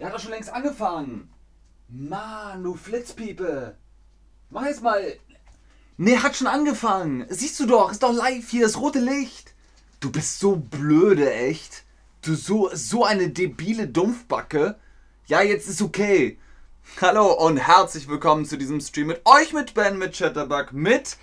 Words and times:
Er 0.00 0.06
hat 0.06 0.14
doch 0.14 0.20
schon 0.20 0.30
längst 0.30 0.50
angefangen. 0.50 1.30
Mann, 1.90 2.64
du 2.64 2.74
Flitzpiepe. 2.74 3.76
Mach 4.48 4.64
jetzt 4.64 4.82
mal. 4.82 5.18
Nee, 5.98 6.16
hat 6.16 6.34
schon 6.34 6.46
angefangen. 6.46 7.26
Siehst 7.28 7.60
du 7.60 7.66
doch, 7.66 7.92
ist 7.92 8.02
doch 8.02 8.12
live 8.12 8.48
hier, 8.48 8.62
das 8.62 8.80
rote 8.80 8.98
Licht. 8.98 9.54
Du 10.00 10.10
bist 10.10 10.40
so 10.40 10.56
blöde, 10.56 11.30
echt. 11.34 11.84
Du 12.22 12.34
so, 12.34 12.70
so 12.72 13.04
eine 13.04 13.28
debile 13.28 13.88
Dumpfbacke. 13.88 14.76
Ja, 15.26 15.42
jetzt 15.42 15.68
ist 15.68 15.82
okay. 15.82 16.38
Hallo 17.02 17.34
und 17.34 17.58
herzlich 17.58 18.08
willkommen 18.08 18.46
zu 18.46 18.56
diesem 18.56 18.80
Stream 18.80 19.08
mit 19.08 19.20
euch, 19.26 19.52
mit 19.52 19.74
Ben, 19.74 19.98
mit 19.98 20.16
Chatterbug, 20.16 20.72
mit, 20.72 21.18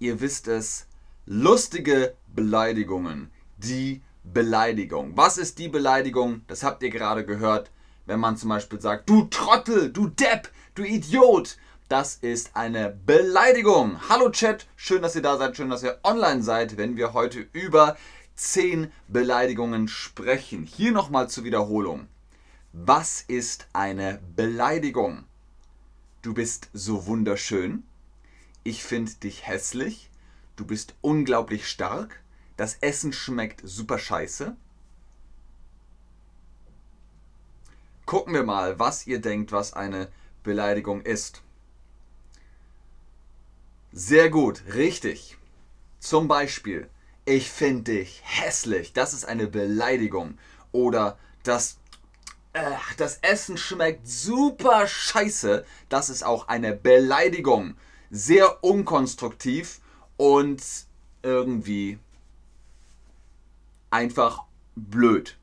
ihr 0.00 0.20
wisst 0.20 0.48
es, 0.48 0.88
lustige 1.26 2.16
Beleidigungen. 2.34 3.30
Die 3.56 4.02
Beleidigung. 4.24 5.16
Was 5.16 5.38
ist 5.38 5.60
die 5.60 5.68
Beleidigung? 5.68 6.40
Das 6.48 6.64
habt 6.64 6.82
ihr 6.82 6.90
gerade 6.90 7.24
gehört. 7.24 7.70
Wenn 8.06 8.20
man 8.20 8.36
zum 8.36 8.50
Beispiel 8.50 8.80
sagt, 8.80 9.08
du 9.08 9.24
Trottel, 9.24 9.92
du 9.92 10.06
Depp, 10.06 10.48
du 10.76 10.84
Idiot. 10.84 11.58
Das 11.88 12.16
ist 12.16 12.54
eine 12.54 12.90
Beleidigung. 12.90 14.00
Hallo 14.08 14.30
Chat, 14.30 14.66
schön, 14.76 15.02
dass 15.02 15.16
ihr 15.16 15.22
da 15.22 15.36
seid, 15.36 15.56
schön, 15.56 15.70
dass 15.70 15.82
ihr 15.82 15.98
online 16.04 16.42
seid, 16.42 16.76
wenn 16.76 16.96
wir 16.96 17.14
heute 17.14 17.46
über 17.52 17.96
10 18.36 18.92
Beleidigungen 19.08 19.88
sprechen. 19.88 20.64
Hier 20.64 20.92
nochmal 20.92 21.28
zur 21.28 21.42
Wiederholung. 21.42 22.06
Was 22.72 23.22
ist 23.22 23.66
eine 23.72 24.20
Beleidigung? 24.36 25.24
Du 26.22 26.32
bist 26.32 26.68
so 26.72 27.06
wunderschön. 27.06 27.82
Ich 28.62 28.84
finde 28.84 29.14
dich 29.14 29.46
hässlich. 29.48 30.10
Du 30.54 30.64
bist 30.64 30.94
unglaublich 31.00 31.68
stark. 31.68 32.20
Das 32.56 32.76
Essen 32.80 33.12
schmeckt 33.12 33.62
super 33.64 33.98
scheiße. 33.98 34.56
Gucken 38.06 38.34
wir 38.34 38.44
mal, 38.44 38.78
was 38.78 39.06
ihr 39.08 39.20
denkt, 39.20 39.50
was 39.50 39.72
eine 39.72 40.08
Beleidigung 40.44 41.02
ist. 41.02 41.42
Sehr 43.92 44.30
gut, 44.30 44.62
richtig. 44.74 45.36
Zum 45.98 46.28
Beispiel, 46.28 46.88
ich 47.24 47.50
finde 47.50 47.94
dich 47.94 48.22
hässlich. 48.22 48.92
Das 48.92 49.12
ist 49.12 49.24
eine 49.24 49.48
Beleidigung. 49.48 50.38
Oder 50.70 51.18
das, 51.42 51.78
äh, 52.52 52.72
das 52.96 53.18
Essen 53.22 53.56
schmeckt 53.56 54.06
super 54.06 54.86
scheiße. 54.86 55.64
Das 55.88 56.08
ist 56.08 56.22
auch 56.22 56.46
eine 56.46 56.74
Beleidigung. 56.74 57.74
Sehr 58.10 58.62
unkonstruktiv 58.62 59.80
und 60.16 60.62
irgendwie 61.22 61.98
einfach 63.90 64.44
blöd. 64.76 65.36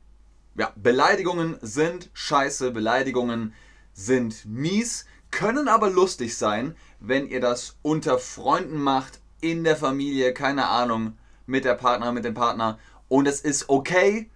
Ja, 0.55 0.71
Beleidigungen 0.75 1.57
sind 1.61 2.09
scheiße, 2.13 2.71
Beleidigungen 2.71 3.53
sind 3.93 4.45
mies, 4.45 5.05
können 5.31 5.67
aber 5.67 5.89
lustig 5.89 6.37
sein, 6.37 6.75
wenn 6.99 7.27
ihr 7.27 7.41
das 7.41 7.77
unter 7.81 8.19
Freunden 8.19 8.81
macht, 8.81 9.19
in 9.41 9.63
der 9.63 9.75
Familie, 9.75 10.33
keine 10.33 10.67
Ahnung, 10.67 11.17
mit 11.45 11.65
der 11.65 11.73
Partner, 11.73 12.11
mit 12.11 12.23
dem 12.23 12.33
Partner. 12.33 12.79
Und 13.09 13.27
es 13.27 13.41
ist 13.41 13.67
okay, 13.67 14.29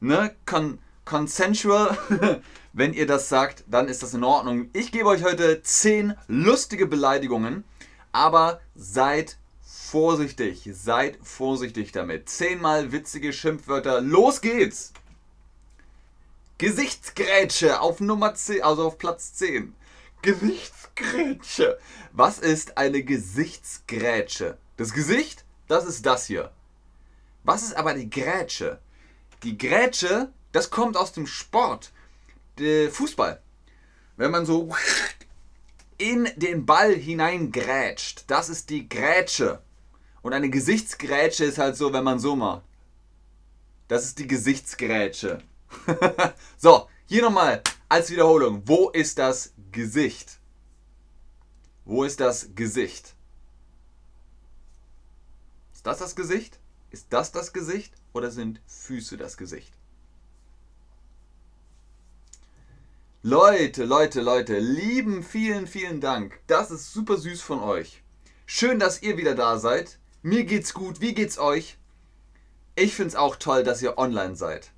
ne? 0.00 0.34
Con 0.46 0.78
consensual. 1.04 1.98
wenn 2.74 2.92
ihr 2.92 3.06
das 3.06 3.28
sagt, 3.28 3.64
dann 3.68 3.88
ist 3.88 4.02
das 4.02 4.14
in 4.14 4.24
Ordnung. 4.24 4.68
Ich 4.72 4.92
gebe 4.92 5.08
euch 5.08 5.22
heute 5.22 5.62
10 5.62 6.14
lustige 6.26 6.86
Beleidigungen, 6.86 7.64
aber 8.12 8.60
seid 8.74 9.38
vorsichtig, 9.62 10.68
seid 10.72 11.18
vorsichtig 11.22 11.92
damit. 11.92 12.28
Zehnmal 12.28 12.90
witzige 12.92 13.32
Schimpfwörter. 13.32 14.00
Los 14.00 14.40
geht's! 14.40 14.92
Gesichtsgrätsche 16.58 17.80
auf 17.80 17.98
Nummer 17.98 18.34
10, 18.34 18.62
also 18.62 18.86
auf 18.86 18.96
Platz 18.96 19.34
10. 19.34 19.74
Gesichtsgrätsche. 20.22 21.78
Was 22.12 22.38
ist 22.38 22.78
eine 22.78 23.02
Gesichtsgrätsche? 23.02 24.56
Das 24.76 24.92
Gesicht, 24.92 25.44
das 25.66 25.84
ist 25.84 26.06
das 26.06 26.26
hier. 26.26 26.52
Was 27.42 27.64
ist 27.64 27.76
aber 27.76 27.94
die 27.94 28.08
Grätsche? 28.08 28.78
Die 29.42 29.58
Grätsche, 29.58 30.32
das 30.52 30.70
kommt 30.70 30.96
aus 30.96 31.12
dem 31.12 31.26
Sport. 31.26 31.92
Der 32.58 32.88
Fußball. 32.90 33.42
Wenn 34.16 34.30
man 34.30 34.46
so 34.46 34.72
in 35.98 36.28
den 36.36 36.64
Ball 36.64 36.94
hineingrätscht, 36.94 38.24
das 38.28 38.48
ist 38.48 38.70
die 38.70 38.88
Grätsche. 38.88 39.60
Und 40.22 40.32
eine 40.32 40.50
Gesichtsgrätsche 40.50 41.46
ist 41.46 41.58
halt 41.58 41.76
so, 41.76 41.92
wenn 41.92 42.04
man 42.04 42.20
so 42.20 42.36
macht. 42.36 42.62
Das 43.88 44.04
ist 44.04 44.20
die 44.20 44.28
Gesichtsgrätsche. 44.28 45.42
so, 46.56 46.88
hier 47.06 47.22
nochmal 47.22 47.62
als 47.88 48.10
Wiederholung. 48.10 48.62
Wo 48.66 48.90
ist 48.90 49.18
das 49.18 49.52
Gesicht? 49.72 50.38
Wo 51.84 52.04
ist 52.04 52.20
das 52.20 52.54
Gesicht? 52.54 53.14
Ist 55.72 55.86
das 55.86 55.98
das 55.98 56.16
Gesicht? 56.16 56.58
Ist 56.90 57.06
das 57.10 57.32
das 57.32 57.52
Gesicht? 57.52 57.92
Oder 58.12 58.30
sind 58.30 58.60
Füße 58.66 59.16
das 59.16 59.36
Gesicht? 59.36 59.74
Leute, 63.22 63.84
Leute, 63.84 64.20
Leute, 64.20 64.58
lieben, 64.58 65.22
vielen, 65.22 65.66
vielen 65.66 66.00
Dank. 66.00 66.40
Das 66.46 66.70
ist 66.70 66.92
super 66.92 67.16
süß 67.16 67.40
von 67.40 67.60
euch. 67.60 68.02
Schön, 68.44 68.78
dass 68.78 69.00
ihr 69.02 69.16
wieder 69.16 69.34
da 69.34 69.58
seid. 69.58 69.98
Mir 70.20 70.44
geht's 70.44 70.74
gut. 70.74 71.00
Wie 71.00 71.14
geht's 71.14 71.38
euch? 71.38 71.78
Ich 72.76 72.94
find's 72.94 73.16
auch 73.16 73.36
toll, 73.36 73.62
dass 73.62 73.80
ihr 73.80 73.96
online 73.96 74.36
seid. 74.36 74.73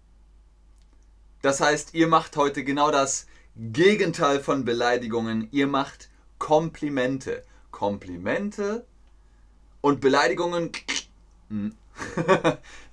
Das 1.43 1.61
heißt, 1.61 1.95
ihr 1.95 2.09
macht 2.09 2.37
heute 2.37 2.65
genau 2.65 2.91
das 2.91 3.27
Gegenteil 3.57 4.41
von 4.41 4.65
Beleidigungen. 4.65 5.49
Ihr 5.51 5.67
macht 5.67 6.11
Komplimente. 6.39 7.45
Komplimente 7.71 8.87
und 9.81 10.01
Beleidigungen. 10.01 10.73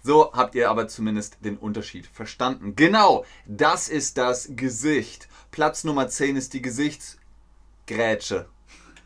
so 0.03 0.33
habt 0.33 0.55
ihr 0.55 0.69
aber 0.69 0.87
zumindest 0.87 1.37
den 1.41 1.57
Unterschied 1.57 2.05
verstanden. 2.05 2.75
Genau, 2.75 3.25
das 3.45 3.89
ist 3.89 4.17
das 4.17 4.49
Gesicht. 4.51 5.27
Platz 5.51 5.83
Nummer 5.83 6.07
10 6.09 6.35
ist 6.35 6.53
die 6.53 6.61
Gesichtsgrätsche. 6.61 8.47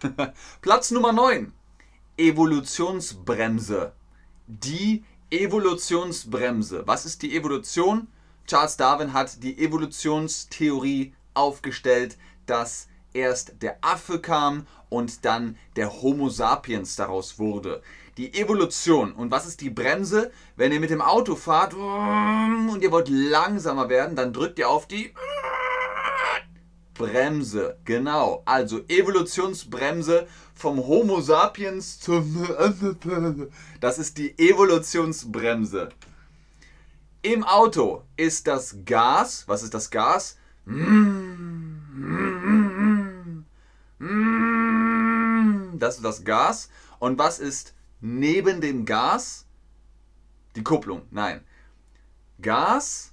Platz 0.61 0.91
Nummer 0.91 1.13
9. 1.13 1.53
Evolutionsbremse. 2.17 3.93
Die 4.47 5.03
Evolutionsbremse. 5.29 6.87
Was 6.87 7.05
ist 7.05 7.21
die 7.21 7.35
Evolution? 7.35 8.07
Charles 8.47 8.77
Darwin 8.77 9.11
hat 9.11 9.43
die 9.43 9.57
Evolutionstheorie 9.59 11.13
aufgestellt, 11.33 12.17
dass 12.45 12.87
erst 13.11 13.61
der 13.61 13.77
Affe 13.81 14.21
kam 14.21 14.65
und 14.89 15.25
dann 15.25 15.57
der 15.75 16.01
Homo 16.01 16.29
sapiens 16.29 16.95
daraus 16.95 17.39
wurde. 17.39 17.81
Die 18.15 18.33
Evolution. 18.33 19.11
Und 19.11 19.31
was 19.31 19.45
ist 19.45 19.59
die 19.59 19.69
Bremse? 19.69 20.31
Wenn 20.55 20.71
ihr 20.71 20.79
mit 20.79 20.91
dem 20.91 21.01
Auto 21.01 21.35
fahrt 21.35 21.73
und 22.71 22.79
ihr 22.81 22.91
wollt 22.91 23.09
langsamer 23.09 23.89
werden, 23.89 24.15
dann 24.15 24.31
drückt 24.31 24.59
ihr 24.59 24.69
auf 24.69 24.87
die 24.87 25.13
Bremse. 26.93 27.77
Genau. 27.83 28.43
Also 28.45 28.79
Evolutionsbremse 28.87 30.25
vom 30.55 30.87
Homo 30.87 31.19
sapiens 31.19 31.99
zum... 31.99 32.47
Das 33.81 33.99
ist 33.99 34.17
die 34.17 34.39
Evolutionsbremse. 34.39 35.89
Im 37.27 37.43
Auto 37.43 38.03
ist 38.15 38.47
das 38.47 38.77
Gas. 38.85 39.43
Was 39.49 39.61
ist 39.61 39.73
das 39.73 39.89
Gas? 39.89 40.37
Das 45.77 45.95
ist 45.97 46.05
das 46.05 46.23
Gas. 46.23 46.69
Und 46.99 47.19
was 47.19 47.39
ist 47.39 47.73
neben 47.99 48.61
dem 48.61 48.85
Gas? 48.85 49.45
Die 50.55 50.63
Kupplung. 50.63 51.01
Nein. 51.11 51.43
Gas, 52.41 53.11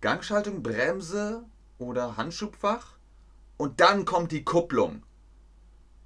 Gangschaltung, 0.00 0.64
Bremse 0.64 1.44
oder 1.78 2.16
Handschubfach. 2.16 2.96
Und 3.56 3.78
dann 3.78 4.04
kommt 4.06 4.32
die 4.32 4.42
Kupplung. 4.42 5.04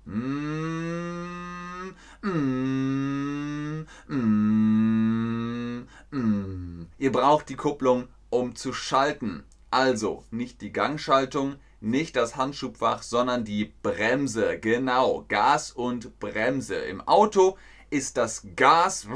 Mm, 0.05 1.95
mm, 2.21 3.87
mm, 4.09 5.87
mm. 6.11 6.78
Ihr 6.99 7.13
braucht 7.13 7.49
die 7.49 7.57
Kupplung, 7.57 8.09
um 8.31 8.57
zu 8.57 8.73
schalten. 8.73 9.45
Also 9.71 10.25
nicht 10.31 10.61
die 10.63 10.73
Gangschaltung, 10.73 11.57
nicht 11.81 12.17
das 12.17 12.37
Handschubfach, 12.37 13.03
sondern 13.03 13.45
die 13.45 13.73
Bremse. 13.83 14.59
Genau, 14.59 15.25
Gas 15.29 15.71
und 15.71 16.19
Bremse. 16.19 16.77
Im 16.77 17.01
Auto 17.03 17.57
ist 17.91 18.17
das 18.17 18.47
Gas 18.57 19.07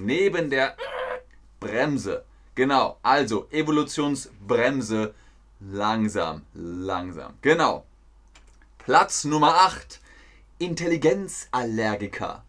neben 0.00 0.50
der 0.50 0.76
Bremse. 1.60 2.24
Genau, 2.54 2.98
also 3.02 3.48
Evolutionsbremse. 3.50 5.14
Langsam, 5.60 6.42
langsam. 6.54 7.34
Genau. 7.42 7.84
Platz 8.78 9.24
Nummer 9.24 9.56
8. 9.56 10.00
Intelligenzallergiker. 10.58 12.42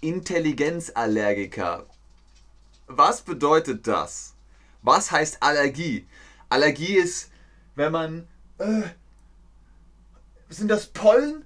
Intelligenzallergiker. 0.00 1.86
Was 2.96 3.22
bedeutet 3.22 3.86
das? 3.86 4.34
Was 4.82 5.10
heißt 5.10 5.42
Allergie? 5.42 6.06
Allergie 6.48 6.96
ist, 6.96 7.30
wenn 7.74 7.92
man. 7.92 8.28
Äh, 8.58 8.82
sind 10.50 10.68
das 10.68 10.86
Pollen? 10.86 11.44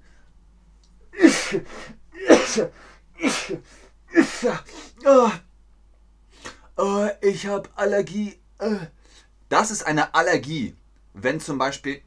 Oh, 6.75 7.07
ich 7.21 7.47
habe 7.47 7.69
Allergie. 7.75 8.37
Das 9.49 9.71
ist 9.71 9.83
eine 9.83 10.13
Allergie, 10.13 10.75
wenn 11.13 11.39
zum 11.39 11.57
Beispiel 11.57 12.01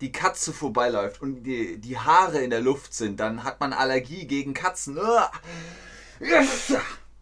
die 0.00 0.12
Katze 0.12 0.52
vorbeiläuft 0.52 1.22
und 1.22 1.42
die, 1.44 1.78
die 1.78 1.98
Haare 1.98 2.40
in 2.40 2.50
der 2.50 2.60
Luft 2.60 2.92
sind, 2.92 3.18
dann 3.18 3.44
hat 3.44 3.60
man 3.60 3.72
Allergie 3.72 4.26
gegen 4.26 4.52
Katzen. 4.52 4.98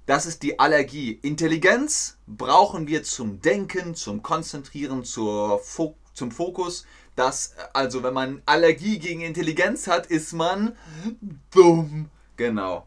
Das 0.06 0.26
ist 0.26 0.42
die 0.42 0.58
Allergie. 0.58 1.18
Intelligenz 1.22 2.18
brauchen 2.26 2.86
wir 2.86 3.04
zum 3.04 3.40
Denken, 3.40 3.94
zum 3.94 4.22
Konzentrieren, 4.22 5.02
zur 5.04 5.58
Fo 5.60 5.96
zum 6.12 6.30
Fokus. 6.30 6.84
Das, 7.16 7.54
also 7.72 8.02
wenn 8.02 8.12
man 8.12 8.42
Allergie 8.44 8.98
gegen 8.98 9.22
Intelligenz 9.22 9.86
hat, 9.86 10.06
ist 10.06 10.32
man 10.32 10.76
dumm. 11.50 12.10
Genau. 12.36 12.86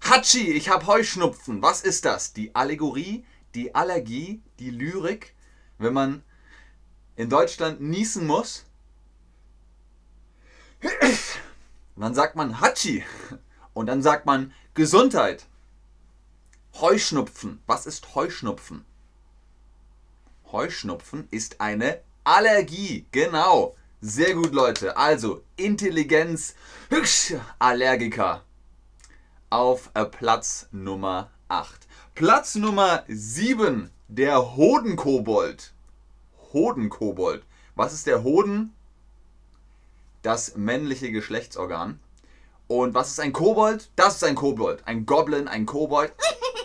Hatschi, 0.00 0.52
ich 0.52 0.68
habe 0.68 0.86
Heuschnupfen. 0.86 1.60
Was 1.60 1.82
ist 1.82 2.04
das? 2.04 2.32
Die 2.32 2.54
Allegorie, 2.54 3.24
die 3.54 3.74
Allergie, 3.74 4.40
die 4.60 4.70
Lyrik. 4.70 5.34
Wenn 5.78 5.92
man 5.92 6.22
in 7.16 7.28
Deutschland 7.28 7.80
niesen 7.80 8.26
muss, 8.26 8.64
dann 11.96 12.14
sagt 12.14 12.36
man 12.36 12.60
Hatschi. 12.60 13.02
Und 13.74 13.86
dann 13.86 14.02
sagt 14.02 14.24
man 14.24 14.52
Gesundheit. 14.74 15.46
Heuschnupfen. 16.80 17.62
Was 17.66 17.86
ist 17.86 18.14
Heuschnupfen? 18.14 18.84
Heuschnupfen 20.52 21.26
ist 21.30 21.60
eine 21.60 22.00
Allergie. 22.22 23.06
Genau. 23.12 23.74
Sehr 24.02 24.34
gut, 24.34 24.52
Leute. 24.52 24.94
Also 24.94 25.42
Intelligenz, 25.56 26.54
Allergiker. 27.58 28.44
Auf 29.48 29.90
äh, 29.94 30.04
Platz 30.04 30.68
Nummer 30.70 31.30
8. 31.48 31.86
Platz 32.14 32.56
Nummer 32.56 33.04
7. 33.08 33.90
Der 34.08 34.56
Hodenkobold. 34.56 35.72
Hodenkobold. 36.52 37.42
Was 37.74 37.94
ist 37.94 38.06
der 38.06 38.22
Hoden? 38.22 38.74
Das 40.20 40.56
männliche 40.56 41.10
Geschlechtsorgan. 41.10 42.00
Und 42.68 42.92
was 42.92 43.12
ist 43.12 43.20
ein 43.20 43.32
Kobold? 43.32 43.88
Das 43.96 44.16
ist 44.16 44.24
ein 44.24 44.34
Kobold. 44.34 44.86
Ein 44.86 45.06
Goblin, 45.06 45.48
ein 45.48 45.64
Kobold. 45.64 46.12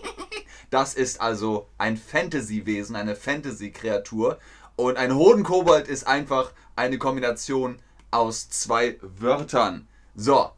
Das 0.71 0.94
ist 0.94 1.19
also 1.19 1.68
ein 1.77 1.97
Fantasy-Wesen, 1.97 2.95
eine 2.95 3.15
Fantasy-Kreatur. 3.15 4.39
Und 4.77 4.97
ein 4.97 5.13
Hodenkobold 5.13 5.88
ist 5.88 6.07
einfach 6.07 6.53
eine 6.77 6.97
Kombination 6.97 7.77
aus 8.09 8.50
zwei 8.50 8.97
Wörtern. 9.01 9.88
So, 10.15 10.51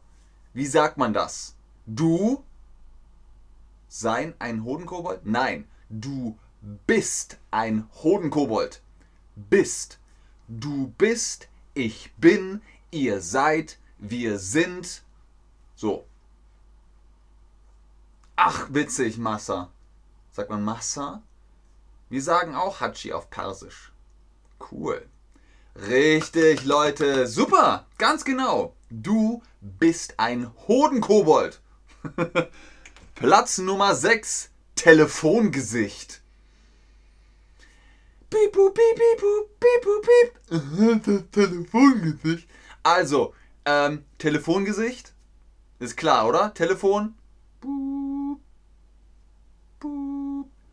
wie 0.52 0.66
sagt 0.66 0.98
man 0.98 1.12
das? 1.12 1.56
Du 1.84 2.44
sein 3.88 4.34
ein 4.38 4.64
Hodenkobold? 4.64 5.26
Nein, 5.26 5.66
du 5.90 6.38
bist 6.86 7.38
ein 7.50 7.88
Hodenkobold. 8.02 8.82
Bist. 9.34 9.98
Du 10.46 10.94
bist, 10.96 11.48
ich 11.74 12.12
bin, 12.18 12.62
ihr 12.92 13.20
seid, 13.20 13.78
wir 13.98 14.38
sind. 14.38 15.02
So. 15.74 16.06
Ach, 18.36 18.68
witzig, 18.70 19.18
Massa. 19.18 19.73
Sagt 20.34 20.50
man 20.50 20.64
Massa? 20.64 21.22
Wir 22.08 22.20
sagen 22.20 22.56
auch 22.56 22.80
Hachi 22.80 23.12
auf 23.12 23.30
Persisch. 23.30 23.92
Cool. 24.72 25.06
Richtig, 25.76 26.64
Leute. 26.64 27.28
Super. 27.28 27.86
Ganz 27.98 28.24
genau. 28.24 28.74
Du 28.90 29.42
bist 29.60 30.18
ein 30.18 30.50
Hodenkobold. 30.66 31.60
Platz 33.14 33.58
Nummer 33.58 33.94
6. 33.94 34.50
Telefongesicht. 34.74 36.20
Pipu, 38.28 38.70
pipu, 38.70 39.48
pipu, 39.60 40.00
piep. 40.98 41.30
Telefongesicht. 41.30 42.48
Also, 42.82 43.34
ähm, 43.64 44.04
Telefongesicht. 44.18 45.14
Ist 45.78 45.96
klar, 45.96 46.26
oder? 46.26 46.52
Telefon. 46.54 47.14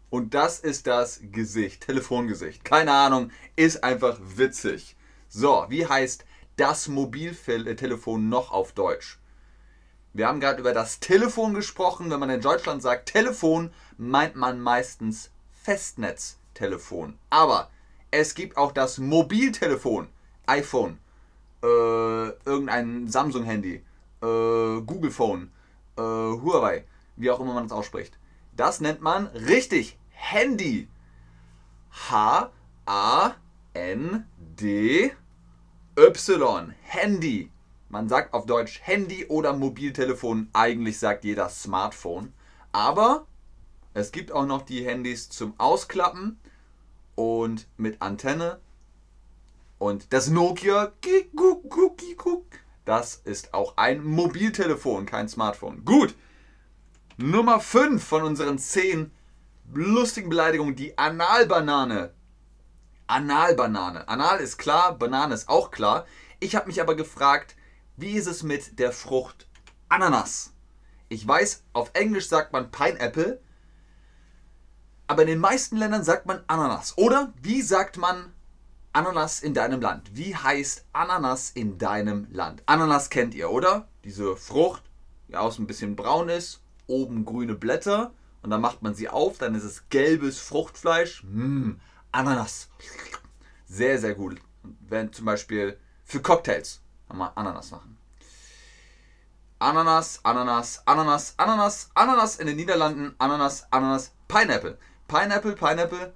Und 0.10 0.34
das 0.34 0.60
ist 0.60 0.88
das 0.88 1.22
Gesicht, 1.32 1.86
Telefongesicht. 1.86 2.66
Keine 2.66 2.92
Ahnung, 2.92 3.32
ist 3.56 3.84
einfach 3.84 4.18
witzig. 4.22 4.98
So, 5.30 5.66
wie 5.70 5.88
heißt 5.88 6.26
das 6.58 6.90
Mobiltelefon 6.90 8.28
noch 8.28 8.52
auf 8.52 8.74
Deutsch? 8.74 9.20
Wir 10.14 10.28
haben 10.28 10.42
gerade 10.42 10.60
über 10.60 10.74
das 10.74 11.00
Telefon 11.00 11.54
gesprochen. 11.54 12.12
Wenn 12.12 12.20
man 12.20 12.30
in 12.30 12.42
Deutschland 12.42 12.82
sagt 12.82 13.08
Telefon, 13.14 13.72
meint 13.98 14.36
man 14.36 14.60
meistens 14.60 15.32
Festnetztelefon. 15.64 17.18
Aber 17.30 17.70
es 18.12 18.36
gibt 18.36 18.58
auch 18.58 18.74
das 18.74 18.98
Mobiltelefon, 18.98 20.10
iPhone, 20.48 20.98
äh, 21.64 21.68
irgendein 21.68 23.08
Samsung-Handy, 23.08 23.76
äh, 23.76 24.82
Google 24.82 25.12
Phone, 25.12 25.52
äh, 25.98 26.02
Huawei, 26.02 26.84
wie 27.16 27.32
auch 27.32 27.40
immer 27.40 27.54
man 27.54 27.64
das 27.64 27.72
ausspricht. 27.72 28.18
Das 28.56 28.82
nennt 28.82 29.02
man 29.02 29.28
richtig 29.28 29.98
Handy. 30.10 30.88
H-A-N-D-Y. 31.92 33.34
Handy. 36.84 37.52
Man 37.90 38.08
sagt 38.08 38.34
auf 38.34 38.46
Deutsch 38.46 38.80
Handy 38.84 39.26
oder 39.26 39.54
Mobiltelefon. 39.54 40.50
Eigentlich 40.54 41.00
sagt 41.00 41.24
jeder 41.26 41.50
Smartphone. 41.50 42.34
Aber 42.72 43.26
es 43.94 44.12
gibt 44.12 44.32
auch 44.32 44.46
noch 44.46 44.62
die 44.62 44.86
Handys 44.86 45.30
zum 45.30 45.54
Ausklappen 45.58 46.40
und 47.16 47.68
mit 47.78 48.02
Antenne. 48.02 48.60
Und 49.78 50.14
das 50.14 50.30
Nokia, 50.30 50.94
das 52.86 53.16
ist 53.26 53.54
auch 53.54 53.78
ein 53.78 54.04
Mobiltelefon, 54.04 55.06
kein 55.06 55.28
Smartphone. 55.28 55.84
Gut. 55.84 56.16
Nummer 57.22 57.60
5 57.60 58.04
von 58.04 58.24
unseren 58.24 58.58
10 58.58 59.12
lustigen 59.74 60.30
Beleidigungen, 60.30 60.76
die 60.76 60.98
Analbanane. 60.98 62.14
Analbanane. 63.06 64.08
Anal 64.08 64.40
ist 64.40 64.58
klar, 64.58 64.98
Banane 64.98 65.36
ist 65.36 65.48
auch 65.48 65.70
klar. 65.70 66.08
Ich 66.40 66.56
habe 66.56 66.66
mich 66.68 66.82
aber 66.82 66.96
gefragt, 66.96 67.56
wie 67.96 68.14
ist 68.14 68.26
es 68.26 68.42
mit 68.42 68.80
der 68.80 68.92
Frucht 68.92 69.48
Ananas? 69.88 70.54
Ich 71.10 71.28
weiß, 71.28 71.64
auf 71.74 71.92
Englisch 71.94 72.28
sagt 72.28 72.54
man 72.54 72.72
Pineapple, 72.72 73.40
aber 75.06 75.22
in 75.22 75.28
den 75.28 75.40
meisten 75.40 75.78
Ländern 75.78 76.04
sagt 76.04 76.26
man 76.26 76.44
Ananas. 76.48 76.98
Oder 76.98 77.34
wie 77.42 77.62
sagt 77.62 77.98
man 77.98 78.34
Ananas 78.94 79.42
in 79.42 79.54
deinem 79.54 79.82
Land? 79.82 80.10
Wie 80.16 80.36
heißt 80.36 80.86
Ananas 80.92 81.52
in 81.52 81.78
deinem 81.78 82.28
Land? 82.32 82.64
Ananas 82.66 83.12
kennt 83.12 83.36
ihr, 83.36 83.52
oder? 83.52 83.88
Diese 84.04 84.36
Frucht, 84.36 84.82
die 85.28 85.36
außen 85.36 85.64
ein 85.64 85.68
bisschen 85.68 85.96
braun 85.96 86.30
ist, 86.30 86.61
oben 86.92 87.26
grüne 87.26 87.56
Blätter 87.56 88.12
und 88.44 88.50
dann 88.50 88.62
macht 88.62 88.82
man 88.82 88.94
sie 88.94 89.10
auf, 89.10 89.38
dann 89.38 89.56
ist 89.56 89.64
es 89.64 89.90
gelbes 89.90 90.40
Fruchtfleisch. 90.40 91.24
Mmh, 91.24 91.76
Ananas. 92.12 92.70
Sehr, 93.66 93.98
sehr 93.98 94.16
gut. 94.16 94.40
Wenn 94.88 95.14
zum 95.14 95.26
Beispiel 95.26 95.78
für 96.04 96.22
Cocktails 96.22 96.82
mal 97.14 97.32
Ananas 97.36 97.72
machen. 97.72 97.98
Ananas, 99.60 100.20
Ananas, 100.24 100.82
Ananas, 100.86 101.36
Ananas, 101.38 101.90
Ananas 101.94 102.36
in 102.38 102.48
den 102.48 102.56
Niederlanden, 102.56 103.16
Ananas, 103.20 103.68
Ananas, 103.72 104.12
Pineapple. 104.28 104.78
Pineapple, 105.08 105.54
Pineapple, 105.54 106.14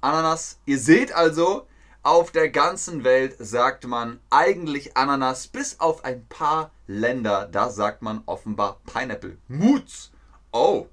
Ananas. 0.00 0.58
Ihr 0.64 0.78
seht 0.78 1.12
also, 1.12 1.66
auf 2.02 2.30
der 2.30 2.48
ganzen 2.48 3.04
Welt 3.04 3.36
sagt 3.38 3.86
man 3.86 4.20
eigentlich 4.30 4.96
Ananas, 4.96 5.48
bis 5.48 5.80
auf 5.80 6.04
ein 6.04 6.26
paar 6.26 6.70
Länder, 6.86 7.46
da 7.46 7.70
sagt 7.70 8.02
man 8.02 8.22
offenbar 8.26 8.80
Pineapple. 8.86 9.38
Moods. 9.48 10.10
Oh, 10.52 10.86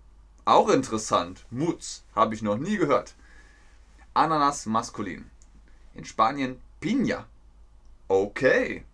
auch 0.46 0.70
interessant. 0.70 1.46
Mutz. 1.50 2.04
Habe 2.16 2.36
ich 2.36 2.42
noch 2.42 2.58
nie 2.58 2.78
gehört. 2.78 3.16
Ananas 4.14 4.66
maskulin. 4.66 5.30
In 5.94 6.06
Spanien 6.06 6.62
Piña. 6.82 7.26
Okay. 8.08 8.86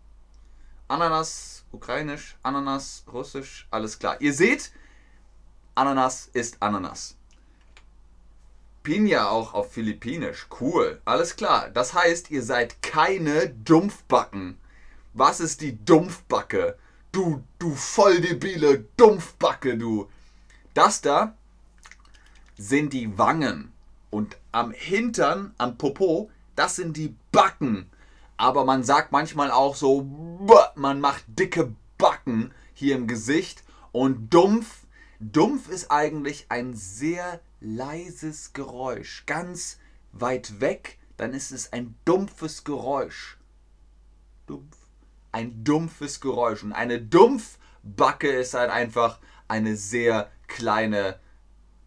Ananas 0.88 1.66
ukrainisch, 1.72 2.38
Ananas 2.44 3.04
russisch, 3.12 3.68
alles 3.72 3.98
klar. 3.98 4.20
Ihr 4.20 4.34
seht, 4.34 4.72
Ananas 5.76 6.30
ist 6.34 6.62
Ananas. 6.62 7.18
Piña 8.84 9.28
auch 9.30 9.54
auf 9.54 9.72
Philippinisch. 9.72 10.48
Cool. 10.60 11.02
Alles 11.06 11.36
klar. 11.36 11.70
Das 11.70 11.94
heißt, 11.94 12.32
ihr 12.32 12.44
seid 12.44 12.82
keine 12.82 13.50
Dumpfbacken. 13.50 14.58
Was 15.14 15.40
ist 15.40 15.62
die 15.62 15.84
Dumpfbacke? 15.84 16.78
Du, 17.12 17.44
du 17.60 17.76
volldebile 17.76 18.86
Dumpfbacke, 18.98 19.78
du. 19.78 20.10
Das 20.74 21.02
da 21.02 21.36
sind 22.58 22.94
die 22.94 23.18
Wangen. 23.18 23.72
Und 24.10 24.38
am 24.52 24.72
Hintern, 24.72 25.54
am 25.58 25.78
Popo, 25.78 26.30
Das 26.56 26.76
sind 26.76 26.98
die 26.98 27.16
Backen. 27.32 27.90
Aber 28.38 28.66
man 28.66 28.84
sagt 28.84 29.12
manchmal 29.12 29.52
auch 29.52 29.76
so, 29.76 30.08
man 30.76 31.00
macht 31.00 31.24
dicke 31.28 31.74
Backen 31.98 32.54
hier 32.74 32.96
im 32.96 33.08
Gesicht. 33.08 33.64
Und 33.92 34.34
dumpf, 34.34 34.86
dumpf 35.20 35.70
ist 35.70 35.92
eigentlich 35.92 36.48
ein 36.50 36.74
sehr 36.74 37.40
leises 37.62 38.54
Geräusch. 38.54 39.26
Ganz 39.26 39.80
weit 40.12 40.60
weg, 40.60 40.98
dann 41.18 41.34
ist 41.34 41.52
es 41.52 41.72
ein 41.72 41.96
dumpfes 42.04 42.64
Geräusch. 42.64 43.38
Dumpf. 44.48 44.78
Ein 45.32 45.64
dumpfes 45.64 46.20
Geräusch. 46.20 46.64
Und 46.64 46.74
eine 46.74 47.00
Dumpfbacke 47.00 48.30
ist 48.30 48.54
halt 48.54 48.70
einfach 48.70 49.20
eine 49.48 49.78
sehr 49.78 50.30
kleine, 50.48 51.20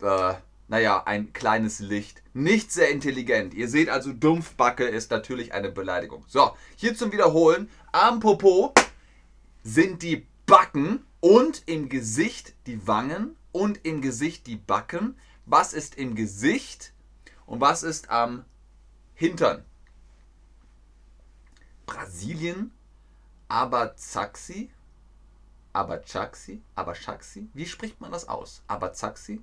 äh, 0.00 0.34
naja, 0.68 1.02
ein 1.04 1.32
kleines 1.32 1.80
Licht. 1.80 2.22
Nicht 2.32 2.72
sehr 2.72 2.90
intelligent. 2.90 3.52
Ihr 3.52 3.68
seht 3.68 3.90
also, 3.90 4.12
Dumpfbacke 4.12 4.84
ist 4.84 5.10
natürlich 5.10 5.52
eine 5.52 5.70
Beleidigung. 5.70 6.24
So, 6.26 6.56
hier 6.76 6.96
zum 6.96 7.12
Wiederholen. 7.12 7.68
Am 7.92 8.20
Popo 8.20 8.72
sind 9.62 10.02
die 10.02 10.26
Backen 10.46 11.04
und 11.20 11.62
im 11.66 11.88
Gesicht 11.88 12.54
die 12.66 12.86
Wangen 12.86 13.36
und 13.52 13.84
im 13.84 14.00
Gesicht 14.00 14.46
die 14.46 14.56
Backen. 14.56 15.16
Was 15.46 15.72
ist 15.72 15.94
im 15.96 16.14
Gesicht 16.14 16.92
und 17.46 17.60
was 17.60 17.82
ist 17.82 18.10
am 18.10 18.44
Hintern? 19.14 19.64
Brasilien, 21.86 22.72
Abazaxi, 23.48 24.70
Abachaxi, 25.72 26.62
Abachaxi. 26.74 27.48
Wie 27.52 27.66
spricht 27.66 28.00
man 28.00 28.12
das 28.12 28.28
aus? 28.28 28.62
Abazaxi? 28.68 29.42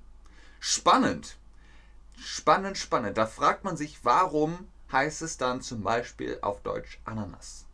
Spannend. 0.59 1.37
Spannend, 2.17 2.77
spannend. 2.77 3.17
Da 3.17 3.25
fragt 3.25 3.63
man 3.63 3.77
sich, 3.77 4.03
warum 4.03 4.67
heißt 4.91 5.21
es 5.21 5.37
dann 5.37 5.61
zum 5.61 5.83
Beispiel 5.83 6.39
auf 6.41 6.61
Deutsch 6.61 6.99
Ananas? 7.05 7.65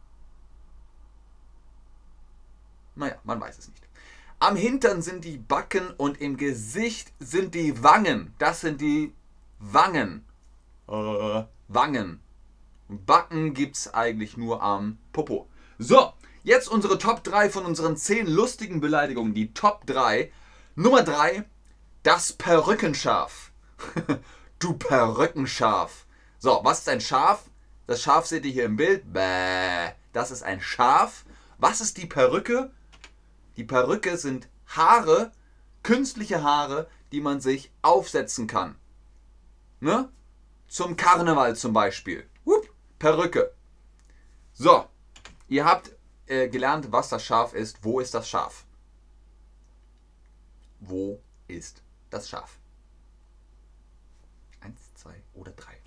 Naja, 2.95 3.15
man 3.23 3.39
weiß 3.39 3.59
es 3.59 3.67
nicht. 3.67 3.86
Am 4.39 4.55
Hintern 4.55 5.01
sind 5.01 5.25
die 5.25 5.37
Backen 5.37 5.89
und 5.97 6.21
im 6.21 6.37
Gesicht 6.37 7.11
sind 7.19 7.55
die 7.55 7.81
Wangen. 7.81 8.35
Das 8.37 8.61
sind 8.61 8.81
die 8.81 9.15
Wangen. 9.57 10.25
Äh, 10.87 11.43
Wangen. 11.67 12.21
Backen 12.87 13.55
gibt 13.55 13.77
es 13.77 13.93
eigentlich 13.95 14.37
nur 14.37 14.61
am 14.61 14.99
Popo. 15.11 15.49
So, 15.79 16.13
jetzt 16.43 16.67
unsere 16.67 16.99
Top 16.99 17.23
3 17.23 17.49
von 17.49 17.65
unseren 17.65 17.97
10 17.97 18.27
lustigen 18.27 18.79
Beleidigungen. 18.79 19.33
Die 19.33 19.55
Top 19.55 19.87
3. 19.87 20.31
Nummer 20.75 21.01
3, 21.01 21.43
das 22.03 22.33
Perückenschaf. 22.33 23.51
du 24.59 24.73
Perückenschaf. 24.73 26.05
So, 26.37 26.59
was 26.63 26.79
ist 26.79 26.89
ein 26.89 27.01
Schaf? 27.01 27.45
Das 27.87 28.03
Schaf 28.03 28.27
seht 28.27 28.45
ihr 28.45 28.51
hier 28.51 28.65
im 28.65 28.75
Bild. 28.75 29.11
Bäh. 29.11 29.93
Das 30.13 30.29
ist 30.29 30.43
ein 30.43 30.61
Schaf. 30.61 31.25
Was 31.57 31.81
ist 31.81 31.97
die 31.97 32.05
Perücke? 32.05 32.69
Die 33.57 33.63
Perücke 33.63 34.17
sind 34.17 34.47
Haare, 34.67 35.31
künstliche 35.83 36.43
Haare, 36.43 36.87
die 37.11 37.21
man 37.21 37.41
sich 37.41 37.71
aufsetzen 37.81 38.47
kann. 38.47 38.75
Ne? 39.79 40.09
Zum 40.67 40.95
Karneval 40.95 41.55
zum 41.55 41.73
Beispiel. 41.73 42.29
Upp, 42.45 42.71
Perücke. 42.99 43.53
So, 44.53 44.87
ihr 45.47 45.65
habt 45.65 45.91
äh, 46.27 46.47
gelernt, 46.49 46.91
was 46.91 47.09
das 47.09 47.23
Schaf 47.23 47.53
ist. 47.53 47.83
Wo 47.83 47.99
ist 47.99 48.13
das 48.13 48.29
Schaf? 48.29 48.65
Wo 50.79 51.19
ist 51.47 51.81
das 52.09 52.29
Schaf? 52.29 52.59
Eins, 54.61 54.93
zwei 54.95 55.15
oder 55.33 55.51
drei. 55.51 55.77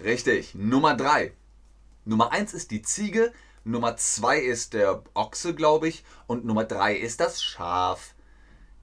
Richtig, 0.00 0.54
Nummer 0.54 0.96
drei. 0.96 1.32
Nummer 2.06 2.32
1 2.32 2.52
ist 2.52 2.70
die 2.70 2.82
Ziege, 2.82 3.32
Nummer 3.64 3.96
2 3.96 4.38
ist 4.38 4.74
der 4.74 5.02
Ochse, 5.14 5.54
glaube 5.54 5.88
ich, 5.88 6.04
und 6.26 6.44
Nummer 6.44 6.64
3 6.64 6.96
ist 6.96 7.20
das 7.20 7.42
Schaf. 7.42 8.14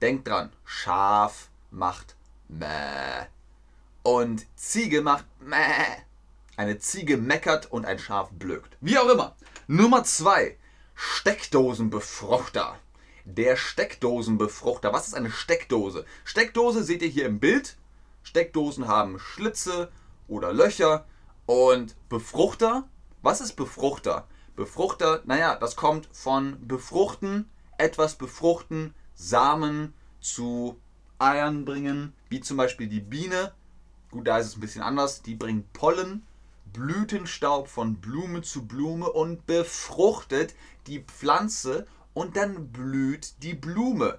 Denkt 0.00 0.26
dran, 0.26 0.52
Schaf 0.64 1.48
macht 1.70 2.16
Mäh. 2.48 3.26
Und 4.02 4.44
Ziege 4.56 5.02
macht 5.02 5.26
Mäh. 5.40 6.02
Eine 6.56 6.78
Ziege 6.78 7.16
meckert 7.16 7.70
und 7.70 7.86
ein 7.86 8.00
Schaf 8.00 8.30
blökt. 8.32 8.76
Wie 8.80 8.98
auch 8.98 9.08
immer. 9.08 9.36
Nummer 9.68 10.02
2, 10.02 10.58
Steckdosenbefruchter. 10.96 12.76
Der 13.24 13.54
Steckdosenbefruchter. 13.56 14.92
Was 14.92 15.06
ist 15.06 15.14
eine 15.14 15.30
Steckdose? 15.30 16.04
Steckdose 16.24 16.82
seht 16.82 17.02
ihr 17.02 17.08
hier 17.08 17.26
im 17.26 17.38
Bild. 17.38 17.76
Steckdosen 18.24 18.88
haben 18.88 19.20
Schlitze 19.20 19.92
oder 20.26 20.52
Löcher. 20.52 21.06
Und 21.46 21.94
Befruchter 22.08 22.88
was 23.22 23.40
ist 23.40 23.54
Befruchter? 23.54 24.26
Befruchter, 24.56 25.22
naja, 25.24 25.56
das 25.56 25.76
kommt 25.76 26.08
von 26.12 26.58
befruchten, 26.66 27.48
etwas 27.78 28.16
befruchten, 28.16 28.94
Samen 29.14 29.94
zu 30.20 30.76
Eiern 31.18 31.64
bringen, 31.64 32.12
wie 32.28 32.40
zum 32.40 32.56
Beispiel 32.56 32.88
die 32.88 33.00
Biene. 33.00 33.52
Gut, 34.10 34.26
da 34.26 34.38
ist 34.38 34.48
es 34.48 34.56
ein 34.56 34.60
bisschen 34.60 34.82
anders. 34.82 35.22
Die 35.22 35.34
bringt 35.34 35.72
Pollen, 35.72 36.26
Blütenstaub 36.72 37.68
von 37.68 37.96
Blume 37.96 38.42
zu 38.42 38.66
Blume 38.66 39.10
und 39.10 39.46
befruchtet 39.46 40.54
die 40.86 41.00
Pflanze 41.00 41.86
und 42.14 42.36
dann 42.36 42.68
blüht 42.68 43.42
die 43.42 43.54
Blume, 43.54 44.18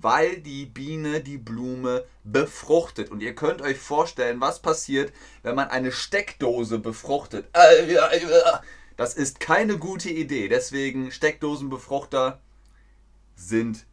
weil 0.00 0.38
die 0.38 0.66
Biene 0.66 1.20
die 1.20 1.38
Blume 1.38 2.04
befruchtet. 2.24 3.10
Und 3.10 3.22
ihr 3.22 3.34
könnt 3.34 3.62
euch 3.62 3.78
vorstellen, 3.78 4.40
was 4.40 4.60
passiert, 4.60 5.12
wenn 5.42 5.54
man 5.54 5.68
eine 5.68 5.92
Steckdose 5.92 6.78
befruchtet. 6.78 7.48
Das 8.96 9.14
ist 9.14 9.40
keine 9.40 9.78
gute 9.78 10.10
Idee. 10.10 10.48
Deswegen 10.48 11.10
Steckdosenbefruchter 11.10 12.40
sind 13.34 13.86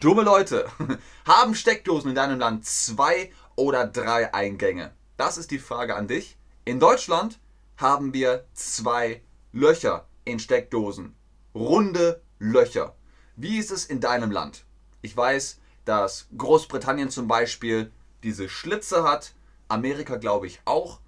dumme 0.00 0.22
Leute. 0.22 0.66
Haben 1.26 1.54
Steckdosen 1.54 2.10
in 2.10 2.14
deinem 2.14 2.38
Land 2.38 2.64
zwei 2.64 3.30
oder 3.56 3.86
drei 3.86 4.32
Eingänge? 4.32 4.92
Das 5.16 5.38
ist 5.38 5.50
die 5.50 5.58
Frage 5.58 5.96
an 5.96 6.08
dich. 6.08 6.36
In 6.64 6.80
Deutschland 6.80 7.38
haben 7.76 8.14
wir 8.14 8.46
zwei 8.54 9.22
Löcher 9.52 10.06
in 10.24 10.38
Steckdosen. 10.38 11.14
Runde 11.54 12.22
Löcher. 12.38 12.96
Wie 13.36 13.58
ist 13.58 13.70
es 13.70 13.84
in 13.84 14.00
deinem 14.00 14.30
Land? 14.30 14.64
Ich 15.04 15.14
weiß, 15.14 15.60
dass 15.84 16.28
Großbritannien 16.38 17.10
zum 17.10 17.28
Beispiel 17.28 17.92
diese 18.22 18.48
Schlitze 18.48 19.04
hat, 19.04 19.34
Amerika 19.68 20.16
glaube 20.16 20.46
ich 20.46 20.62
auch, 20.64 20.98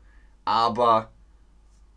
aber 0.44 1.10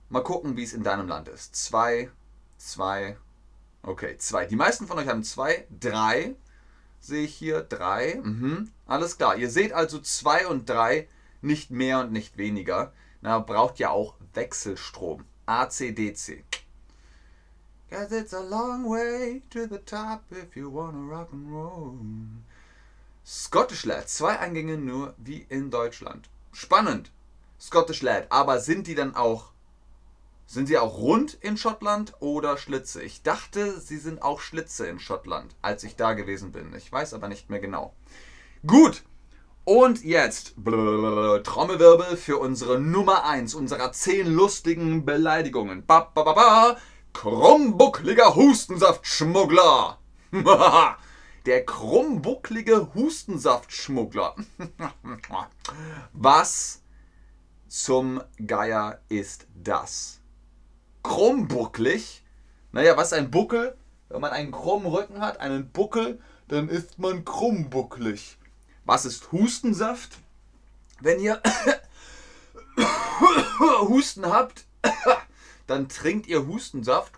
mal 0.08 0.24
gucken, 0.24 0.56
wie 0.56 0.64
es 0.64 0.72
in 0.72 0.84
deinem 0.84 1.10
Land 1.10 1.28
ist. 1.28 1.58
Zwei, 1.58 2.10
zwei, 2.58 3.18
okay, 3.84 4.18
zwei. 4.18 4.46
Die 4.46 4.56
meisten 4.56 4.88
von 4.88 4.98
euch 4.98 5.10
haben 5.10 5.26
zwei, 5.26 5.68
drei 5.78 6.36
sehe 7.02 7.26
ich 7.26 7.36
hier, 7.36 7.64
drei, 7.64 8.22
mhm. 8.24 8.72
alles 8.86 9.18
klar. 9.18 9.36
Ihr 9.36 9.50
seht 9.50 9.74
also 9.74 10.00
zwei 10.00 10.48
und 10.48 10.70
drei, 10.70 11.10
nicht 11.42 11.70
mehr 11.70 12.00
und 12.00 12.14
nicht 12.14 12.38
weniger. 12.38 12.94
Na, 13.20 13.40
braucht 13.40 13.78
ja 13.78 13.90
auch 13.90 14.16
Wechselstrom. 14.34 15.26
AC-DC. 15.48 16.46
Cause 17.90 18.12
it's 18.12 18.34
a 18.34 18.40
long 18.40 18.88
way 18.88 19.42
to 19.50 19.66
the 19.66 19.80
top 19.80 20.22
if 20.32 20.56
you 20.56 20.70
wanna 20.70 21.00
rock 21.10 21.30
and 21.34 21.52
roll. 21.52 21.98
Scottish 23.26 23.84
Lad, 23.86 24.08
zwei 24.08 24.38
Eingänge 24.38 24.78
nur 24.78 25.16
wie 25.18 25.46
in 25.50 25.72
Deutschland. 25.72 26.30
Spannend. 26.52 27.12
Scottish 27.60 28.04
Lad, 28.04 28.28
aber 28.30 28.60
sind 28.60 28.86
die 28.86 28.96
dann 28.96 29.16
auch 29.16 29.52
sind 30.46 30.68
sie 30.68 30.80
auch 30.80 30.98
rund 30.98 31.36
in 31.42 31.58
Schottland 31.58 32.14
oder 32.22 32.58
Schlitze? 32.58 33.04
Ich 33.04 33.22
dachte, 33.22 33.80
sie 33.80 33.98
sind 33.98 34.24
auch 34.24 34.40
Schlitze 34.40 34.88
in 34.88 35.00
Schottland, 35.00 35.56
als 35.62 35.84
ich 35.84 35.96
da 35.96 36.14
gewesen 36.14 36.52
bin. 36.52 36.74
Ich 36.76 36.92
weiß 36.92 37.14
aber 37.14 37.28
nicht 37.28 37.52
mehr 37.52 37.60
genau. 37.60 37.94
Gut. 38.66 39.04
Und 39.64 40.04
jetzt 40.04 40.56
Trommelwirbel 40.64 42.18
für 42.18 42.40
unsere 42.40 42.80
Nummer 42.80 43.26
1 43.26 43.54
unserer 43.54 43.92
10 43.92 44.26
lustigen 44.26 45.06
Beleidigungen. 45.06 45.86
Ba, 45.86 46.10
ba, 46.16 46.24
ba, 46.24 46.34
ba. 46.34 46.78
Krummbuckliger 47.14 48.36
Hustensaftschmuggler. 48.36 49.98
Der 51.46 51.66
krummbucklige 51.66 52.94
Hustensaftschmuggler. 52.94 54.36
Was 56.14 56.82
zum 57.68 58.22
Geier 58.46 59.00
ist 59.10 59.48
das? 59.56 60.20
Krummbucklig? 61.04 62.24
Naja, 62.72 62.98
was 62.98 63.08
ist 63.08 63.18
ein 63.18 63.32
Buckel? 63.32 63.76
Wenn 64.10 64.22
man 64.22 64.32
einen 64.32 64.52
krummen 64.52 64.88
Rücken 64.88 65.22
hat, 65.22 65.40
einen 65.40 65.72
Buckel, 65.72 66.20
dann 66.48 66.68
ist 66.68 67.00
man 67.00 67.26
krummbucklig. 67.26 68.38
Was 68.86 69.06
ist 69.06 69.32
Hustensaft? 69.32 70.18
Wenn 71.00 71.20
ihr 71.20 71.42
Husten 73.82 74.26
habt, 74.26 74.66
dann 75.70 75.88
trinkt 75.88 76.28
ihr 76.28 76.48
Hustensaft 76.48 77.14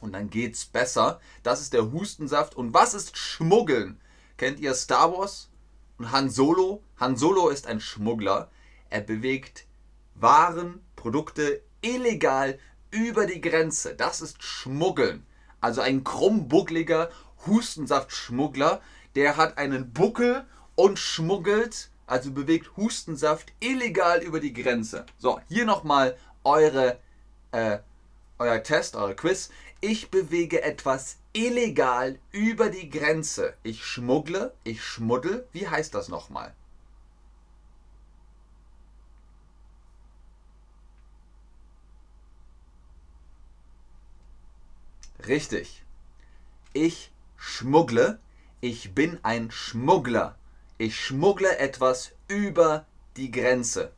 und 0.00 0.12
dann 0.12 0.30
geht's 0.30 0.64
besser. 0.64 1.20
Das 1.44 1.60
ist 1.60 1.72
der 1.72 1.92
Hustensaft. 1.92 2.56
Und 2.56 2.74
was 2.74 2.92
ist 2.92 3.16
Schmuggeln? 3.16 4.00
Kennt 4.36 4.58
ihr 4.58 4.74
Star 4.74 5.12
Wars? 5.12 5.48
Und 5.98 6.10
Han 6.10 6.28
Solo, 6.28 6.82
Han 6.98 7.16
Solo 7.16 7.50
ist 7.50 7.68
ein 7.68 7.80
Schmuggler. 7.80 8.50
Er 8.90 9.02
bewegt 9.02 9.66
Waren, 10.16 10.84
Produkte 10.96 11.62
illegal 11.82 12.58
über 12.90 13.26
die 13.26 13.40
Grenze. 13.40 13.94
Das 13.94 14.20
ist 14.20 14.42
Schmuggeln. 14.42 15.24
Also 15.60 15.82
ein 15.82 16.02
krummbuckliger 16.02 17.10
Hustensaftschmuggler, 17.46 18.80
der 19.14 19.36
hat 19.36 19.56
einen 19.56 19.92
Buckel 19.92 20.44
und 20.74 20.98
schmuggelt, 20.98 21.91
also 22.06 22.30
bewegt 22.32 22.76
Hustensaft 22.76 23.52
illegal 23.60 24.22
über 24.22 24.40
die 24.40 24.52
Grenze. 24.52 25.06
So, 25.18 25.40
hier 25.48 25.64
nochmal 25.64 26.16
eure, 26.44 26.98
äh, 27.52 27.78
euer 28.38 28.62
Test, 28.62 28.96
euer 28.96 29.14
Quiz. 29.14 29.50
Ich 29.80 30.10
bewege 30.10 30.62
etwas 30.62 31.16
illegal 31.32 32.18
über 32.30 32.68
die 32.68 32.90
Grenze. 32.90 33.54
Ich 33.62 33.84
schmuggle, 33.84 34.54
ich 34.64 34.82
schmuddel. 34.84 35.46
Wie 35.52 35.68
heißt 35.68 35.94
das 35.94 36.08
nochmal? 36.08 36.54
Richtig. 45.26 45.82
Ich 46.72 47.10
schmuggle. 47.36 48.18
Ich 48.60 48.94
bin 48.94 49.18
ein 49.22 49.50
Schmuggler. 49.50 50.36
Ich 50.82 50.98
schmuggle 50.98 51.58
etwas 51.58 52.10
über 52.26 52.86
die 53.16 53.30
Grenze. 53.30 53.92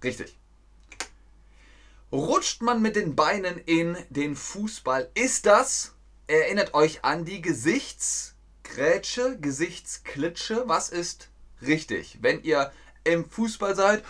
Richtig. 0.00 0.38
Rutscht 2.12 2.62
man 2.62 2.80
mit 2.80 2.94
den 2.94 3.16
Beinen 3.16 3.58
in 3.58 3.96
den 4.10 4.36
Fußball, 4.36 5.10
ist 5.14 5.46
das, 5.46 5.96
erinnert 6.28 6.72
euch 6.72 7.04
an 7.04 7.24
die 7.24 7.42
Gesichtsgrätsche, 7.42 9.40
Gesichtsklitsche. 9.40 10.68
Was 10.68 10.88
ist 10.90 11.28
richtig? 11.60 12.18
Wenn 12.20 12.44
ihr 12.44 12.70
im 13.02 13.28
Fußball 13.28 13.74
seid 13.74 14.04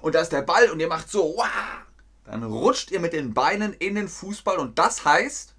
und 0.00 0.16
da 0.16 0.22
ist 0.22 0.32
der 0.32 0.42
Ball 0.42 0.68
und 0.68 0.80
ihr 0.80 0.88
macht 0.88 1.08
so, 1.08 1.40
dann 2.24 2.42
rutscht 2.42 2.90
ihr 2.90 2.98
mit 2.98 3.12
den 3.12 3.34
Beinen 3.34 3.72
in 3.72 3.94
den 3.94 4.08
Fußball 4.08 4.58
und 4.58 4.80
das 4.80 5.04
heißt, 5.04 5.54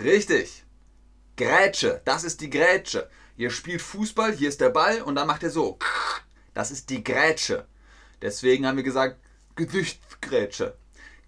Richtig. 0.00 0.64
Grätsche. 1.36 2.02
Das 2.04 2.24
ist 2.24 2.40
die 2.40 2.50
Grätsche. 2.50 3.08
Ihr 3.36 3.50
spielt 3.50 3.82
Fußball, 3.82 4.32
hier 4.32 4.48
ist 4.48 4.60
der 4.60 4.70
Ball 4.70 5.02
und 5.02 5.14
dann 5.14 5.26
macht 5.26 5.42
ihr 5.42 5.50
so. 5.50 5.78
Das 6.54 6.70
ist 6.70 6.90
die 6.90 7.04
Grätsche. 7.04 7.66
Deswegen 8.20 8.66
haben 8.66 8.76
wir 8.76 8.84
gesagt, 8.84 9.16
Gesichtsgrätsche. 9.54 10.76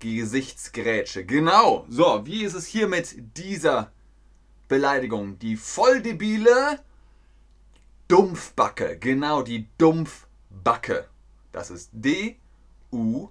Gesichtsgrätsche. 0.01 1.25
Genau. 1.25 1.87
So, 1.89 2.27
wie 2.27 2.43
ist 2.43 2.55
es 2.55 2.67
hier 2.67 2.89
mit 2.89 3.37
dieser 3.37 3.93
Beleidigung? 4.67 5.39
Die 5.39 5.57
volldebile 5.57 6.81
Dumpfbacke. 8.09 8.99
Genau, 8.99 9.43
die 9.43 9.69
Dumpfbacke. 9.79 11.07
Das 11.53 11.71
ist 11.71 11.91
D 11.93 12.39
U 12.91 13.29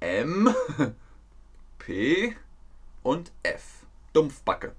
M 0.00 0.54
P 1.78 2.36
und 3.10 3.32
F. 3.42 3.84
Dumpfbacke. 4.12 4.72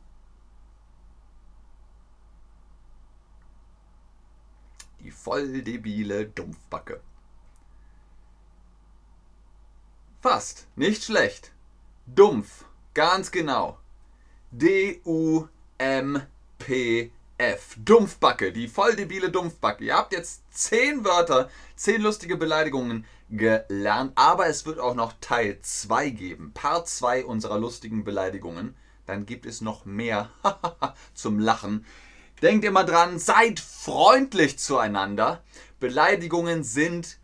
Die 5.02 5.12
voll 5.12 5.62
debile 5.62 6.28
Dumpfbacke. 6.28 7.02
Fast, 10.22 10.66
nicht 10.78 11.04
schlecht. 11.04 11.52
Dumpf, 12.06 12.64
ganz 12.94 13.32
genau. 13.32 13.78
D-U-M-P 14.52 15.52
F. 17.42 17.76
Dumpfbacke, 17.84 18.52
die 18.52 18.68
voll 18.68 18.96
debile 18.96 19.32
Dumpfbacke. 19.32 19.84
Ihr 19.84 19.96
habt 19.96 20.14
jetzt 20.14 20.44
zehn 20.52 21.04
Wörter, 21.04 21.50
zehn 21.76 22.00
lustige 22.00 22.38
Beleidigungen 22.38 23.04
gelernt, 23.32 24.12
aber 24.14 24.46
es 24.46 24.68
wird 24.68 24.78
auch 24.78 24.94
noch 24.94 25.14
Teil 25.22 25.58
2 25.60 26.12
geben, 26.12 26.52
Part 26.54 26.88
2 26.88 27.26
unserer 27.26 27.58
lustigen 27.58 28.04
Beleidigungen. 28.04 28.76
Dann 29.08 29.26
gibt 29.26 29.48
es 29.48 29.60
noch 29.60 29.86
mehr 29.86 30.30
zum 31.16 31.40
Lachen. 31.40 31.84
Denkt 32.44 32.64
immer 32.64 32.84
dran, 32.84 33.18
seid 33.18 33.60
freundlich 33.60 34.60
zueinander. 34.60 35.44
Beleidigungen 35.80 36.64
sind 36.64 37.18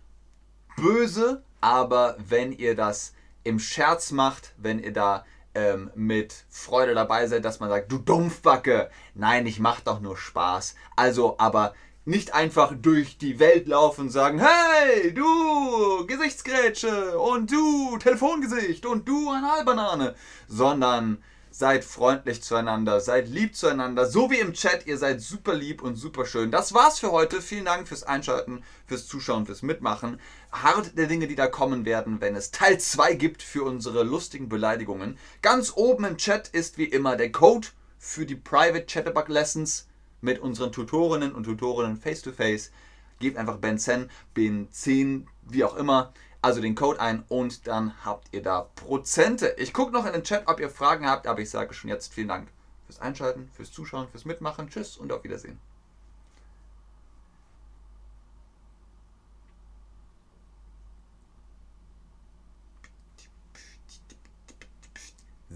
böse, 0.78 1.44
aber 1.62 2.18
wenn 2.18 2.54
ihr 2.54 2.76
das 2.76 3.14
im 3.44 3.60
Scherz 3.60 4.10
macht, 4.10 4.56
wenn 4.58 4.80
ihr 4.80 4.94
da 4.94 5.26
ähm, 5.58 5.90
mit 5.96 6.46
Freude 6.50 6.94
dabei 6.94 7.26
seid, 7.26 7.44
dass 7.44 7.60
man 7.60 7.70
sagt, 7.70 7.92
du 7.92 7.98
Dumpfbacke, 7.98 8.92
nein, 9.16 9.48
ich 9.48 9.60
mach 9.60 9.80
doch 9.80 10.00
nur 10.00 10.16
Spaß. 10.16 10.76
Also, 10.96 11.40
aber 11.40 11.74
nicht 12.06 12.36
einfach 12.36 12.74
durch 12.80 13.18
die 13.18 13.40
Welt 13.40 13.68
laufen 13.68 14.02
und 14.02 14.10
sagen, 14.12 14.40
hey, 14.40 15.14
du 15.14 16.06
Gesichtsgrätsche 16.06 17.18
und 17.18 17.52
du 17.52 17.98
Telefongesicht 17.98 18.86
und 18.86 19.08
du 19.08 19.32
Analbanane, 19.32 20.14
sondern 20.48 21.24
seid 21.50 21.84
freundlich 21.84 22.44
zueinander, 22.44 23.02
seid 23.02 23.28
lieb 23.28 23.56
zueinander, 23.56 24.06
so 24.06 24.30
wie 24.30 24.38
im 24.38 24.54
Chat, 24.54 24.86
ihr 24.86 25.00
seid 25.00 25.22
super 25.22 25.56
lieb 25.56 25.82
und 25.82 25.96
super 25.96 26.28
schön. 26.28 26.52
Das 26.52 26.72
war's 26.76 27.00
für 27.00 27.12
heute. 27.12 27.42
Vielen 27.42 27.66
Dank 27.66 27.88
fürs 27.88 28.04
Einschalten, 28.04 28.64
fürs 28.86 29.08
Zuschauen, 29.08 29.48
fürs 29.48 29.64
Mitmachen. 29.64 30.20
Hart 30.64 30.98
der 30.98 31.08
Dinge, 31.08 31.28
die 31.28 31.36
da 31.36 31.48
kommen 31.48 31.86
werden, 31.86 32.22
wenn 32.22 32.36
es 32.36 32.52
Teil 32.52 32.80
2 32.80 33.14
gibt 33.14 33.44
für 33.44 33.64
unsere 33.64 34.04
lustigen 34.04 34.50
Beleidigungen. 34.50 35.18
Ganz 35.42 35.74
oben 35.76 36.06
im 36.06 36.18
Chat 36.18 36.48
ist 36.48 36.78
wie 36.78 36.86
immer 36.86 37.16
der 37.16 37.32
Code 37.32 37.68
für 38.00 38.26
die 38.26 38.36
Private 38.36 38.86
Chatterbug 38.86 39.28
Lessons 39.28 39.88
mit 40.22 40.40
unseren 40.40 40.72
Tutorinnen 40.72 41.34
und 41.34 41.44
Tutorinnen 41.44 41.98
face 41.98 42.22
to 42.22 42.32
face. 42.32 42.72
Gebt 43.20 43.38
einfach 43.38 43.58
Ben10, 43.58 44.10
Ben10, 44.36 45.26
wie 45.44 45.64
auch 45.64 45.76
immer, 45.76 46.14
also 46.42 46.62
den 46.62 46.76
Code 46.76 47.00
ein 47.00 47.24
und 47.28 47.68
dann 47.68 47.94
habt 48.06 48.28
ihr 48.32 48.42
da 48.42 48.70
Prozente. 48.76 49.56
Ich 49.58 49.74
gucke 49.74 49.92
noch 49.92 50.06
in 50.06 50.14
den 50.14 50.24
Chat, 50.24 50.44
ob 50.48 50.60
ihr 50.60 50.70
Fragen 50.70 51.08
habt, 51.08 51.28
aber 51.28 51.42
ich 51.42 51.50
sage 51.50 51.74
schon 51.74 51.90
jetzt 51.90 52.14
vielen 52.14 52.28
Dank 52.28 52.48
fürs 52.86 53.00
Einschalten, 53.00 53.50
fürs 53.54 53.72
Zuschauen, 53.72 54.08
fürs 54.08 54.26
Mitmachen. 54.26 54.70
Tschüss 54.70 54.98
und 54.98 55.12
auf 55.12 55.24
Wiedersehen. 55.24 55.60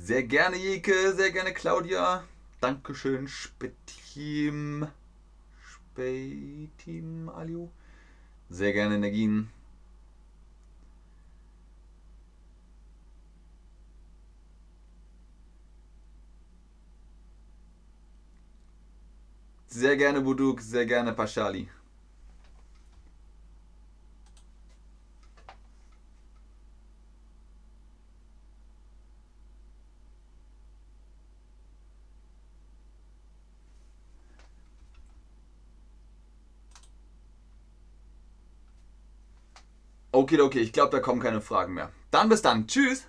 Sehr 0.04 0.24
gerne, 0.24 0.58
Jeke, 0.58 1.14
sehr 1.14 1.30
gerne, 1.30 1.54
Claudia. 1.54 2.24
Dankeschön, 2.60 3.28
Spetim. 3.28 4.88
Spetim, 5.64 7.30
Aliu. 7.30 7.70
Sehr 8.50 8.74
gerne, 8.74 8.96
Energien. 8.96 9.48
Sehr 19.68 19.96
gerne, 19.96 20.22
Buduk, 20.22 20.62
sehr 20.62 20.88
gerne, 20.88 21.14
Pashali. 21.14 21.70
Okay, 40.22 40.40
okay, 40.40 40.60
ich 40.60 40.72
glaube, 40.72 40.92
da 40.92 41.00
kommen 41.00 41.20
keine 41.20 41.42
Fragen 41.42 41.74
mehr. 41.74 41.90
Dann 42.12 42.30
bis 42.30 42.44
dann. 42.44 42.68
Tschüss. 42.68 43.08